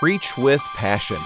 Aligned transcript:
Preach 0.00 0.38
with 0.38 0.62
Passion. 0.76 1.18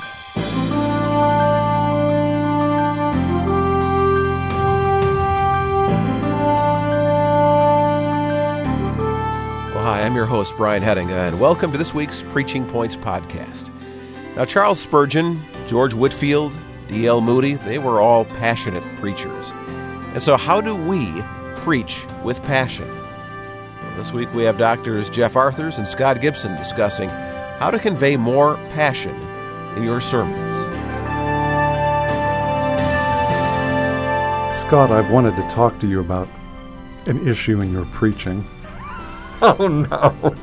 Well, 9.71 9.85
hi, 9.85 10.03
I'm 10.03 10.17
your 10.17 10.27
host, 10.27 10.57
Brian 10.57 10.83
Hettinga, 10.83 11.29
and 11.29 11.39
welcome 11.39 11.71
to 11.71 11.79
this 11.79 11.95
week's 11.95 12.25
Preaching 12.25 12.67
Points 12.67 12.97
podcast. 12.97 13.71
Now, 14.35 14.45
Charles 14.45 14.81
Spurgeon, 14.81 15.41
George 15.69 15.95
Whitefield, 15.95 16.53
D.L. 16.89 17.21
Moody, 17.21 17.55
they 17.55 17.79
were 17.79 18.01
all 18.01 18.25
passionate 18.25 18.83
preachers. 18.97 19.53
And 20.15 20.21
so, 20.21 20.37
how 20.37 20.61
do 20.61 20.75
we 20.75 21.23
preach 21.55 22.05
with 22.25 22.43
passion? 22.43 22.89
Well, 22.89 23.97
this 23.97 24.13
week 24.13 24.35
we 24.35 24.43
have 24.43 24.59
doctors 24.59 25.09
Jeff 25.09 25.37
Arthurs 25.37 25.79
and 25.79 25.87
Scott 25.87 26.21
Gibson 26.21 26.57
discussing 26.57 27.09
how 27.59 27.71
to 27.71 27.79
convey 27.79 28.17
more 28.17 28.57
passion 28.71 29.15
in 29.77 29.83
your 29.83 30.01
sermons. 30.01 30.55
Scott, 34.57 34.91
I've 34.91 35.11
wanted 35.11 35.37
to 35.37 35.47
talk 35.49 35.79
to 35.81 35.87
you 35.87 36.01
about 36.01 36.29
an 37.07 37.29
issue 37.29 37.61
in 37.61 37.73
your 37.73 37.85
preaching. 37.87 38.45
Oh 39.43 39.67
no. 39.69 40.35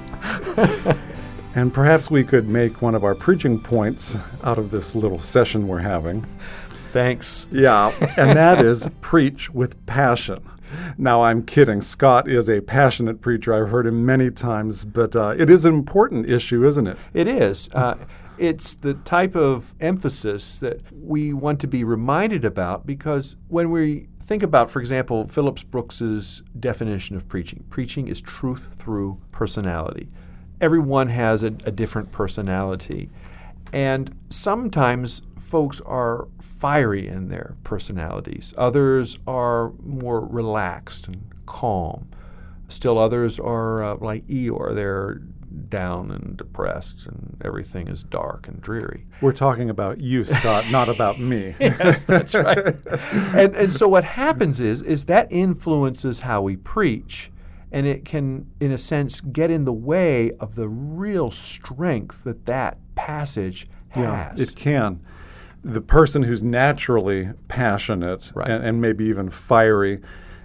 and 1.55 1.73
perhaps 1.73 2.11
we 2.11 2.23
could 2.23 2.47
make 2.47 2.83
one 2.83 2.93
of 2.93 3.03
our 3.03 3.15
preaching 3.15 3.57
points 3.57 4.15
out 4.43 4.59
of 4.59 4.69
this 4.69 4.93
little 4.93 5.17
session 5.17 5.67
we're 5.67 5.79
having. 5.79 6.23
Thanks. 6.91 7.47
Yeah, 7.51 7.93
and 8.17 8.37
that 8.37 8.63
is 8.63 8.87
preach 9.01 9.49
with 9.49 9.85
passion. 9.85 10.43
Now, 10.97 11.23
I'm 11.23 11.43
kidding. 11.43 11.81
Scott 11.81 12.29
is 12.29 12.49
a 12.49 12.61
passionate 12.61 13.21
preacher. 13.21 13.53
I've 13.53 13.69
heard 13.69 13.87
him 13.87 14.05
many 14.05 14.29
times, 14.31 14.85
but 14.85 15.15
uh, 15.15 15.35
it 15.37 15.49
is 15.49 15.65
an 15.65 15.73
important 15.73 16.29
issue, 16.29 16.65
isn't 16.65 16.87
it? 16.87 16.97
It 17.13 17.27
is. 17.27 17.69
Uh, 17.73 17.97
it's 18.37 18.75
the 18.75 18.95
type 18.95 19.35
of 19.35 19.75
emphasis 19.79 20.59
that 20.59 20.81
we 20.91 21.33
want 21.33 21.59
to 21.61 21.67
be 21.67 21.83
reminded 21.83 22.43
about 22.45 22.85
because 22.85 23.35
when 23.49 23.69
we 23.69 24.07
think 24.25 24.43
about, 24.43 24.69
for 24.69 24.79
example, 24.79 25.27
Phillips 25.27 25.63
Brooks's 25.63 26.41
definition 26.59 27.15
of 27.15 27.27
preaching, 27.27 27.63
preaching 27.69 28.07
is 28.07 28.21
truth 28.21 28.75
through 28.79 29.19
personality. 29.31 30.09
Everyone 30.59 31.07
has 31.07 31.43
a, 31.43 31.47
a 31.47 31.71
different 31.71 32.11
personality. 32.11 33.09
And 33.73 34.15
sometimes 34.29 35.21
folks 35.37 35.81
are 35.81 36.27
fiery 36.41 37.07
in 37.07 37.29
their 37.29 37.55
personalities. 37.63 38.53
Others 38.57 39.19
are 39.27 39.71
more 39.83 40.21
relaxed 40.21 41.07
and 41.07 41.21
calm. 41.45 42.09
Still 42.69 42.97
others 42.97 43.39
are 43.39 43.83
uh, 43.83 43.95
like 43.99 44.25
Eeyore. 44.27 44.73
They're 44.73 45.21
down 45.69 46.11
and 46.11 46.37
depressed 46.37 47.05
and 47.07 47.37
everything 47.43 47.87
is 47.87 48.03
dark 48.03 48.47
and 48.47 48.61
dreary. 48.61 49.05
We're 49.21 49.33
talking 49.33 49.69
about 49.69 49.99
you, 49.99 50.23
Scott, 50.23 50.65
not 50.71 50.87
about 50.87 51.19
me. 51.19 51.55
yes, 51.59 52.05
that's 52.05 52.33
right. 52.33 52.57
and 53.35 53.55
and 53.55 53.71
so 53.71 53.87
what 53.87 54.03
happens 54.03 54.59
is 54.59 54.81
is 54.81 55.05
that 55.05 55.31
influences 55.31 56.19
how 56.19 56.41
we 56.41 56.55
preach 56.55 57.31
and 57.71 57.85
it 57.85 58.05
can 58.05 58.47
in 58.59 58.71
a 58.71 58.77
sense 58.77 59.21
get 59.21 59.49
in 59.51 59.65
the 59.65 59.73
way 59.73 60.31
of 60.39 60.55
the 60.55 60.67
real 60.69 61.31
strength 61.31 62.23
that 62.23 62.45
that 62.45 62.77
passage 62.95 63.67
yeah, 63.95 64.29
has. 64.29 64.41
it 64.41 64.55
can. 64.55 65.01
The 65.63 65.81
person 65.81 66.23
who's 66.23 66.41
naturally 66.41 67.29
passionate 67.47 68.31
Right. 68.33 68.49
and, 68.49 68.65
and 68.65 68.81
maybe 68.81 69.05
even 69.05 69.29
fiery 69.29 70.01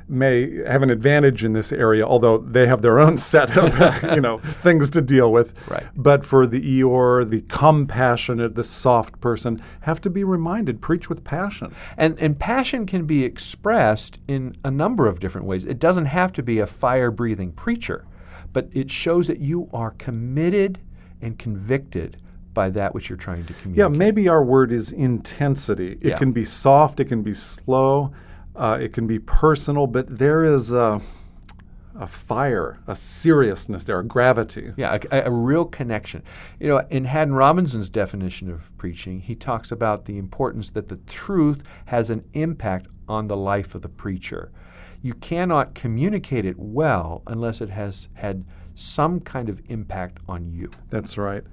may 0.08 0.62
have 0.64 0.82
an 0.82 0.90
advantage 0.90 1.44
in 1.44 1.52
this 1.52 1.72
area, 1.72 2.06
although 2.06 2.38
they 2.38 2.66
have 2.66 2.80
their 2.80 2.98
own 3.00 3.16
set 3.32 3.56
of 3.56 4.02
you 4.14 4.20
know 4.20 4.38
things 4.62 4.90
to 4.90 5.02
deal 5.02 5.32
with. 5.32 5.54
Right. 5.68 5.84
But 5.96 6.24
for 6.24 6.46
the 6.46 6.60
Eeyore, 6.60 7.28
the 7.28 7.40
compassionate, 7.42 8.54
the 8.54 8.64
soft 8.64 9.20
person, 9.20 9.60
have 9.80 10.00
to 10.02 10.10
be 10.10 10.22
reminded: 10.22 10.80
preach 10.80 11.08
with 11.08 11.24
passion. 11.24 11.74
And, 11.96 12.18
and 12.20 12.38
passion 12.38 12.86
can 12.86 13.04
be 13.06 13.24
expressed 13.24 14.18
in 14.28 14.56
a 14.64 14.70
number 14.70 15.08
of 15.08 15.18
different 15.18 15.46
ways. 15.46 15.64
It 15.64 15.78
doesn't 15.78 16.06
have 16.06 16.32
to 16.34 16.42
be 16.42 16.58
a 16.60 16.66
fire 16.66 17.10
breathing 17.10 17.52
preacher, 17.52 18.04
but 18.52 18.68
it 18.72 18.90
shows 18.90 19.26
that 19.26 19.40
you 19.40 19.68
are 19.72 19.90
committed 19.92 20.78
and 21.20 21.38
convicted 21.38 22.18
by 22.56 22.70
that 22.70 22.94
which 22.94 23.10
you're 23.10 23.18
trying 23.18 23.44
to 23.44 23.52
communicate. 23.52 23.78
Yeah, 23.78 23.88
maybe 23.96 24.28
our 24.28 24.42
word 24.42 24.72
is 24.72 24.90
intensity. 24.90 25.98
It 26.00 26.08
Yeah. 26.08 26.16
can 26.16 26.32
be 26.32 26.44
soft, 26.44 26.98
it 26.98 27.04
can 27.04 27.22
be 27.22 27.34
slow, 27.34 28.12
uh, 28.56 28.78
it 28.80 28.94
can 28.94 29.06
be 29.06 29.18
personal, 29.18 29.86
but 29.86 30.18
there 30.18 30.42
is 30.42 30.72
a, 30.72 31.02
a 31.94 32.06
fire, 32.06 32.78
a 32.86 32.94
seriousness 32.94 33.84
there, 33.84 34.00
a 34.00 34.04
gravity. 34.04 34.72
Yeah, 34.78 34.98
a, 35.12 35.24
a 35.26 35.30
real 35.30 35.66
connection. 35.66 36.22
You 36.58 36.68
know, 36.68 36.78
in 36.90 37.04
Haddon 37.04 37.34
Robinson's 37.34 37.90
definition 37.90 38.50
of 38.50 38.76
preaching, 38.78 39.20
he 39.20 39.34
talks 39.34 39.70
about 39.70 40.06
the 40.06 40.16
importance 40.16 40.70
that 40.70 40.88
the 40.88 40.96
truth 41.06 41.62
has 41.84 42.08
an 42.08 42.24
impact 42.32 42.88
on 43.06 43.26
the 43.26 43.36
life 43.36 43.74
of 43.74 43.82
the 43.82 43.90
preacher. 43.90 44.50
You 45.02 45.12
cannot 45.12 45.74
communicate 45.74 46.46
it 46.46 46.56
well 46.58 47.22
unless 47.26 47.60
it 47.60 47.68
has 47.68 48.08
had 48.14 48.44
some 48.74 49.20
kind 49.20 49.50
of 49.50 49.60
impact 49.68 50.18
on 50.26 50.50
you. 50.50 50.70
That's 50.88 51.18
right. 51.18 51.44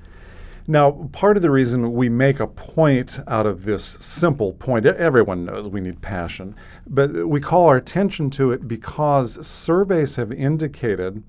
Now, 0.65 1.09
part 1.11 1.35
of 1.35 1.43
the 1.43 1.51
reason 1.51 1.91
we 1.91 2.07
make 2.07 2.39
a 2.39 2.47
point 2.47 3.19
out 3.27 3.45
of 3.45 3.65
this 3.65 3.83
simple 3.83 4.53
point, 4.53 4.85
everyone 4.85 5.43
knows 5.43 5.67
we 5.67 5.81
need 5.81 6.01
passion, 6.01 6.55
but 6.87 7.27
we 7.27 7.41
call 7.41 7.67
our 7.67 7.75
attention 7.75 8.29
to 8.31 8.51
it 8.51 8.65
because 8.65 9.45
surveys 9.45 10.15
have 10.15 10.31
indicated 10.31 11.23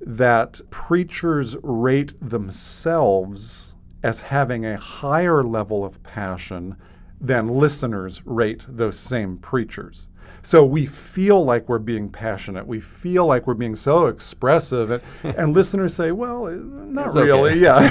that 0.00 0.60
preachers 0.70 1.56
rate 1.62 2.12
themselves 2.20 3.74
as 4.04 4.20
having 4.20 4.64
a 4.64 4.76
higher 4.76 5.42
level 5.42 5.84
of 5.84 6.00
passion 6.04 6.76
than 7.20 7.48
listeners 7.48 8.22
rate 8.24 8.62
those 8.68 8.96
same 8.96 9.36
preachers. 9.36 10.08
So 10.42 10.64
we 10.64 10.86
feel 10.86 11.44
like 11.44 11.68
we're 11.68 11.78
being 11.78 12.08
passionate. 12.08 12.66
We 12.66 12.80
feel 12.80 13.26
like 13.26 13.46
we're 13.46 13.54
being 13.54 13.74
so 13.76 14.06
expressive, 14.06 14.90
and, 14.90 15.02
and 15.36 15.52
listeners 15.54 15.94
say, 15.94 16.12
"Well, 16.12 16.46
eh, 16.46 16.56
not 16.56 17.06
It's 17.06 17.16
okay." 17.16 17.24
really." 17.24 17.56
Yeah, 17.66 17.90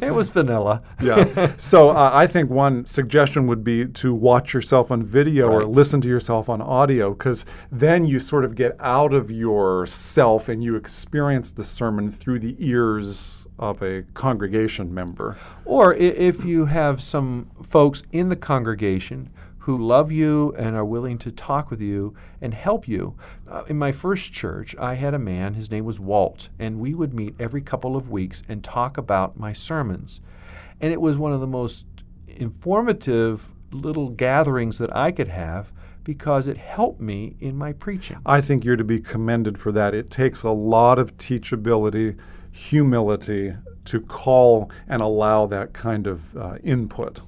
it 0.00 0.12
was 0.14 0.30
vanilla. 0.30 0.82
yeah. 1.00 1.52
So 1.56 1.90
uh, 1.90 2.10
I 2.12 2.26
think 2.26 2.50
one 2.50 2.86
suggestion 2.86 3.46
would 3.46 3.64
be 3.64 3.86
to 3.86 4.14
watch 4.14 4.52
yourself 4.54 4.90
on 4.90 5.02
video 5.02 5.48
or 5.48 5.64
listen 5.64 6.00
to 6.02 6.08
yourself 6.08 6.48
on 6.48 6.60
audio, 6.60 7.12
because 7.12 7.44
then 7.70 8.04
you 8.04 8.18
sort 8.20 8.44
of 8.44 8.54
get 8.54 8.76
out 8.78 9.12
of 9.12 9.30
yourself 9.30 10.48
and 10.48 10.62
you 10.62 10.76
experience 10.76 11.52
the 11.52 11.64
sermon 11.64 12.10
through 12.12 12.38
the 12.40 12.56
ears 12.58 13.46
of 13.58 13.82
a 13.82 14.02
congregation 14.14 14.92
member. 14.92 15.36
Or 15.64 15.94
if 15.94 16.44
you 16.44 16.66
have 16.66 17.02
some 17.02 17.50
folks 17.62 18.02
in 18.12 18.28
the 18.28 18.36
congregation 18.36 19.30
who 19.62 19.78
love 19.78 20.10
you 20.10 20.52
and 20.58 20.74
are 20.74 20.84
willing 20.84 21.16
to 21.16 21.30
talk 21.30 21.70
with 21.70 21.80
you 21.80 22.12
and 22.40 22.52
help 22.52 22.88
you. 22.88 23.14
Uh, 23.48 23.62
in 23.68 23.78
my 23.78 23.92
first 23.92 24.32
church, 24.32 24.74
I 24.76 24.94
had 24.94 25.14
a 25.14 25.20
man, 25.20 25.54
his 25.54 25.70
name 25.70 25.84
was 25.84 26.00
Walt, 26.00 26.48
and 26.58 26.80
we 26.80 26.94
would 26.94 27.14
meet 27.14 27.36
every 27.38 27.62
couple 27.62 27.94
of 27.94 28.10
weeks 28.10 28.42
and 28.48 28.64
talk 28.64 28.98
about 28.98 29.38
my 29.38 29.52
sermons. 29.52 30.20
And 30.80 30.92
it 30.92 31.00
was 31.00 31.16
one 31.16 31.32
of 31.32 31.38
the 31.38 31.46
most 31.46 31.86
informative 32.26 33.52
little 33.70 34.08
gatherings 34.08 34.78
that 34.78 34.94
I 34.96 35.12
could 35.12 35.28
have 35.28 35.72
because 36.02 36.48
it 36.48 36.56
helped 36.56 37.00
me 37.00 37.36
in 37.38 37.56
my 37.56 37.72
preaching. 37.72 38.18
I 38.26 38.40
think 38.40 38.64
you're 38.64 38.74
to 38.74 38.82
be 38.82 39.00
commended 39.00 39.58
for 39.58 39.70
that. 39.70 39.94
It 39.94 40.10
takes 40.10 40.42
a 40.42 40.50
lot 40.50 40.98
of 40.98 41.16
teachability, 41.18 42.18
humility 42.50 43.54
to 43.84 44.00
call 44.00 44.72
and 44.88 45.00
allow 45.00 45.46
that 45.46 45.72
kind 45.72 46.08
of 46.08 46.36
uh, 46.36 46.56
input. 46.64 47.20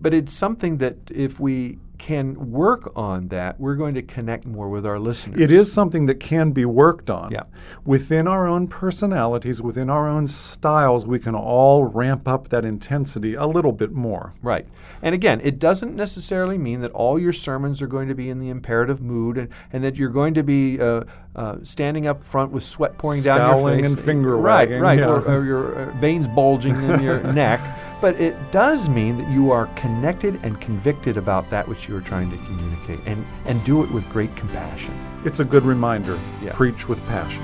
But 0.00 0.14
it's 0.14 0.32
something 0.32 0.78
that 0.78 0.96
if 1.10 1.40
we 1.40 1.78
can 1.98 2.52
work 2.52 2.92
on 2.94 3.26
that, 3.28 3.58
we're 3.58 3.74
going 3.74 3.94
to 3.94 4.02
connect 4.02 4.46
more 4.46 4.68
with 4.68 4.86
our 4.86 5.00
listeners. 5.00 5.40
It 5.40 5.50
is 5.50 5.72
something 5.72 6.06
that 6.06 6.20
can 6.20 6.52
be 6.52 6.64
worked 6.64 7.10
on. 7.10 7.32
Yeah. 7.32 7.42
Within 7.84 8.28
our 8.28 8.46
own 8.46 8.68
personalities, 8.68 9.60
within 9.60 9.90
our 9.90 10.08
own 10.08 10.28
styles, 10.28 11.04
we 11.06 11.18
can 11.18 11.34
all 11.34 11.84
ramp 11.86 12.28
up 12.28 12.50
that 12.50 12.64
intensity 12.64 13.34
a 13.34 13.46
little 13.46 13.72
bit 13.72 13.90
more. 13.90 14.32
Right. 14.42 14.64
And 15.02 15.12
again, 15.12 15.40
it 15.42 15.58
doesn't 15.58 15.96
necessarily 15.96 16.56
mean 16.56 16.82
that 16.82 16.92
all 16.92 17.18
your 17.18 17.32
sermons 17.32 17.82
are 17.82 17.88
going 17.88 18.06
to 18.08 18.14
be 18.14 18.30
in 18.30 18.38
the 18.38 18.48
imperative 18.48 19.00
mood 19.00 19.36
and, 19.36 19.48
and 19.72 19.82
that 19.82 19.96
you're 19.96 20.08
going 20.08 20.34
to 20.34 20.44
be 20.44 20.80
uh, 20.80 21.02
uh, 21.34 21.56
standing 21.64 22.06
up 22.06 22.22
front 22.22 22.52
with 22.52 22.64
sweat 22.64 22.96
pouring 22.96 23.22
down 23.22 23.38
your 23.40 23.56
Scowling 23.56 23.80
face. 23.82 23.90
and 23.92 24.00
finger 24.00 24.36
right, 24.36 24.68
wagging, 24.68 24.80
Right, 24.80 24.98
yeah. 25.00 25.06
or, 25.08 25.20
or 25.22 25.44
your 25.44 25.74
uh, 25.74 25.98
veins 25.98 26.28
bulging 26.28 26.76
in 26.76 27.02
your 27.02 27.20
neck. 27.32 27.60
But 28.00 28.20
it 28.20 28.52
does 28.52 28.88
mean 28.88 29.18
that 29.18 29.28
you 29.28 29.50
are 29.50 29.66
connected 29.74 30.38
and 30.44 30.60
convicted 30.60 31.16
about 31.16 31.50
that 31.50 31.66
which 31.66 31.88
you 31.88 31.96
are 31.96 32.00
trying 32.00 32.30
to 32.30 32.36
communicate 32.36 33.00
and, 33.06 33.26
and 33.44 33.62
do 33.64 33.82
it 33.82 33.90
with 33.90 34.08
great 34.10 34.34
compassion. 34.36 34.94
It's 35.24 35.40
a 35.40 35.44
good 35.44 35.64
reminder. 35.64 36.16
Yeah. 36.40 36.52
Preach 36.52 36.88
with 36.88 37.04
passion. 37.06 37.42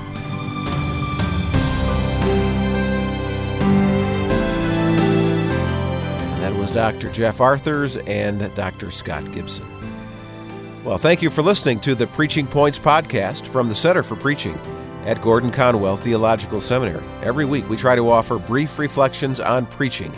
And 6.31 6.41
that 6.41 6.55
was 6.55 6.71
Dr. 6.71 7.09
Jeff 7.09 7.41
Arthurs 7.41 7.97
and 7.97 8.53
Dr. 8.55 8.91
Scott 8.91 9.29
Gibson. 9.33 9.65
Well, 10.85 10.97
thank 10.97 11.21
you 11.21 11.29
for 11.29 11.41
listening 11.41 11.81
to 11.81 11.95
the 11.95 12.07
Preaching 12.07 12.47
Points 12.47 12.79
podcast 12.79 13.47
from 13.47 13.67
the 13.67 13.75
Center 13.75 14.03
for 14.03 14.15
Preaching 14.15 14.57
at 15.05 15.21
Gordon 15.21 15.51
Conwell 15.51 15.97
Theological 15.97 16.61
Seminary. 16.61 17.03
Every 17.21 17.43
week 17.43 17.67
we 17.69 17.75
try 17.75 17.95
to 17.95 18.09
offer 18.09 18.39
brief 18.39 18.79
reflections 18.79 19.41
on 19.41 19.65
preaching 19.65 20.13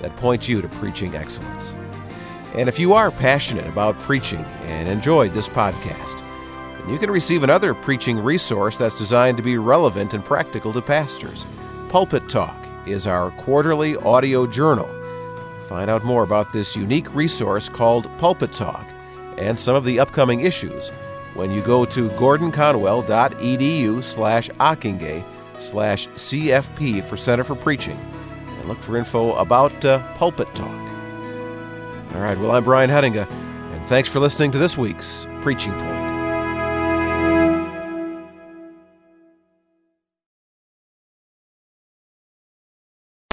that 0.00 0.16
point 0.16 0.48
you 0.48 0.60
to 0.60 0.68
preaching 0.68 1.14
excellence. 1.14 1.74
And 2.54 2.68
if 2.68 2.78
you 2.78 2.92
are 2.94 3.10
passionate 3.10 3.66
about 3.66 3.98
preaching 4.00 4.44
and 4.64 4.88
enjoyed 4.88 5.32
this 5.32 5.48
podcast, 5.48 6.20
you 6.88 6.98
can 6.98 7.10
receive 7.10 7.42
another 7.44 7.74
preaching 7.74 8.18
resource 8.18 8.76
that's 8.76 8.98
designed 8.98 9.36
to 9.36 9.42
be 9.42 9.58
relevant 9.58 10.14
and 10.14 10.24
practical 10.24 10.72
to 10.72 10.82
pastors. 10.82 11.44
Pulpit 11.88 12.28
Talk 12.28 12.56
is 12.86 13.06
our 13.06 13.30
quarterly 13.32 13.96
audio 13.96 14.46
journal. 14.46 14.88
Find 15.68 15.88
out 15.88 16.04
more 16.04 16.24
about 16.24 16.52
this 16.52 16.74
unique 16.74 17.14
resource 17.14 17.68
called 17.68 18.10
Pulpit 18.18 18.52
Talk 18.52 18.86
and 19.38 19.56
some 19.58 19.76
of 19.76 19.84
the 19.84 20.00
upcoming 20.00 20.40
issues 20.40 20.90
when 21.34 21.52
you 21.52 21.62
go 21.62 21.84
to 21.84 22.08
gordonconwell.edu 22.10 24.02
slash 24.02 24.50
Ockenga 24.50 25.24
slash 25.58 26.08
CFP 26.08 27.04
for 27.04 27.16
Center 27.16 27.44
for 27.44 27.54
Preaching 27.54 27.98
look 28.70 28.82
for 28.82 28.96
info 28.96 29.32
about 29.34 29.84
uh, 29.84 29.98
Pulpit 30.14 30.54
Talk. 30.54 30.68
All 32.14 32.20
right, 32.20 32.38
well, 32.38 32.52
I'm 32.52 32.62
Brian 32.62 32.88
Hettinga, 32.88 33.28
and 33.28 33.86
thanks 33.86 34.08
for 34.08 34.20
listening 34.20 34.52
to 34.52 34.58
this 34.58 34.78
week's 34.78 35.26
Preaching 35.42 35.72
Point. 35.72 36.09